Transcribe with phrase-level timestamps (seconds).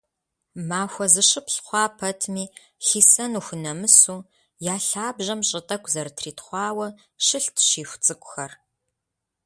[0.69, 2.45] Махуэ зыщыплӏ хъуа пэтми,
[2.85, 4.17] хисэну хунэмысу,
[4.73, 6.87] я лъабжьэм щӏы тӏэкӏу зэрытритхъуауэ,
[7.25, 8.51] щылът щиху цӏыкӏухэр.